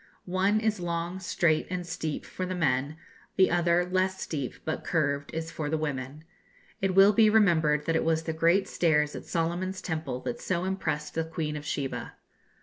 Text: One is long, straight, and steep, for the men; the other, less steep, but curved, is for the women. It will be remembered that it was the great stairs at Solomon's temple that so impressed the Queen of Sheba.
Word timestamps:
One 0.25 0.59
is 0.59 0.79
long, 0.79 1.19
straight, 1.19 1.67
and 1.69 1.85
steep, 1.85 2.25
for 2.25 2.43
the 2.43 2.55
men; 2.55 2.97
the 3.35 3.51
other, 3.51 3.85
less 3.85 4.19
steep, 4.19 4.55
but 4.65 4.83
curved, 4.83 5.31
is 5.31 5.51
for 5.51 5.69
the 5.69 5.77
women. 5.77 6.23
It 6.81 6.95
will 6.95 7.13
be 7.13 7.29
remembered 7.29 7.85
that 7.85 7.95
it 7.95 8.03
was 8.03 8.23
the 8.23 8.33
great 8.33 8.67
stairs 8.67 9.15
at 9.15 9.25
Solomon's 9.25 9.79
temple 9.79 10.19
that 10.21 10.41
so 10.41 10.63
impressed 10.63 11.13
the 11.13 11.23
Queen 11.23 11.55
of 11.55 11.65
Sheba. 11.67 12.13